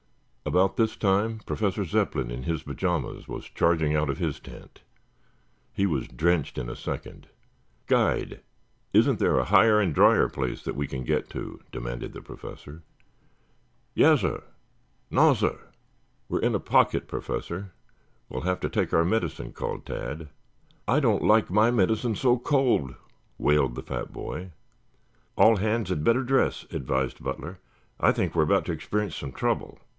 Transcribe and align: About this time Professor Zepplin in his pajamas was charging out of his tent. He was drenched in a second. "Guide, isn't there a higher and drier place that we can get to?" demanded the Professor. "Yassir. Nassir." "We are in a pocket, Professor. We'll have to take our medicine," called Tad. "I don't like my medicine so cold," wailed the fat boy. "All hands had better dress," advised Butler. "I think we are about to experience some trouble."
About 0.43 0.75
this 0.75 0.95
time 0.97 1.39
Professor 1.45 1.85
Zepplin 1.85 2.31
in 2.31 2.43
his 2.43 2.63
pajamas 2.63 3.27
was 3.27 3.45
charging 3.45 3.95
out 3.95 4.09
of 4.09 4.17
his 4.17 4.39
tent. 4.39 4.81
He 5.71 5.85
was 5.85 6.07
drenched 6.07 6.57
in 6.57 6.67
a 6.67 6.75
second. 6.75 7.27
"Guide, 7.85 8.41
isn't 8.93 9.19
there 9.19 9.37
a 9.37 9.45
higher 9.45 9.79
and 9.79 9.93
drier 9.93 10.27
place 10.27 10.63
that 10.63 10.75
we 10.75 10.87
can 10.87 11.03
get 11.03 11.29
to?" 11.29 11.61
demanded 11.71 12.13
the 12.13 12.23
Professor. 12.23 12.81
"Yassir. 13.95 14.41
Nassir." 15.11 15.59
"We 16.27 16.39
are 16.39 16.41
in 16.41 16.55
a 16.55 16.59
pocket, 16.59 17.07
Professor. 17.07 17.71
We'll 18.27 18.41
have 18.41 18.59
to 18.61 18.69
take 18.69 18.91
our 18.93 19.05
medicine," 19.05 19.53
called 19.53 19.85
Tad. 19.85 20.29
"I 20.87 20.99
don't 20.99 21.23
like 21.23 21.51
my 21.51 21.69
medicine 21.69 22.15
so 22.15 22.39
cold," 22.39 22.95
wailed 23.37 23.75
the 23.75 23.83
fat 23.83 24.11
boy. 24.11 24.51
"All 25.37 25.57
hands 25.57 25.89
had 25.89 26.03
better 26.03 26.23
dress," 26.23 26.65
advised 26.71 27.23
Butler. 27.23 27.59
"I 27.99 28.11
think 28.11 28.33
we 28.33 28.39
are 28.41 28.45
about 28.45 28.65
to 28.65 28.71
experience 28.73 29.15
some 29.15 29.31
trouble." 29.31 29.77